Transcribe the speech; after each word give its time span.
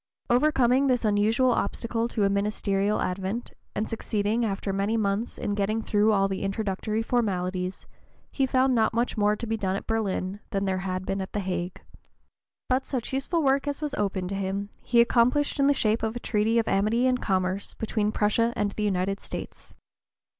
Overcoming 0.31 0.87
this 0.87 1.05
unusual 1.05 1.51
obstacle 1.51 2.07
to 2.07 2.23
a 2.23 2.29
ministerial 2.31 2.99
advent, 3.01 3.51
and 3.75 3.87
succeeding, 3.87 4.43
after 4.43 4.73
many 4.73 4.97
months, 4.97 5.37
in 5.37 5.53
getting 5.53 5.83
through 5.83 6.11
all 6.11 6.27
the 6.27 6.41
introductory 6.41 7.03
formalities, 7.03 7.85
he 8.31 8.47
found 8.47 8.73
not 8.73 8.95
much 8.95 9.15
more 9.15 9.35
to 9.35 9.45
be 9.45 9.57
done 9.57 9.75
at 9.75 9.85
Berlin 9.85 10.39
than 10.49 10.65
there 10.65 10.79
had 10.79 11.05
been 11.05 11.21
at 11.21 11.33
the 11.33 11.39
Hague. 11.39 11.83
But 12.67 12.83
such 12.87 13.13
useful 13.13 13.43
work 13.43 13.67
as 13.67 13.79
was 13.79 13.93
open 13.93 14.27
to 14.29 14.35
him 14.35 14.69
he 14.81 15.01
accomplished 15.01 15.59
in 15.59 15.67
the 15.67 15.71
shape 15.71 16.01
of 16.01 16.15
a 16.15 16.19
treaty 16.19 16.57
of 16.57 16.67
amity 16.67 17.05
and 17.05 17.21
commerce 17.21 17.75
between 17.75 18.11
Prussia 18.11 18.53
and 18.55 18.71
the 18.71 18.81
United 18.83 19.19
States. 19.19 19.75